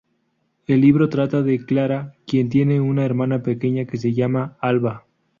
El 0.65 0.81
libro 0.81 1.09
trata 1.09 1.43
de 1.43 1.63
Clara, 1.63 2.15
quien 2.25 2.49
tiene 2.49 2.81
una 2.81 3.05
hermana 3.05 3.43
pequeña 3.43 3.85
que 3.85 3.99
se 3.99 4.15
llama 4.15 4.57
Alba. 4.59 5.05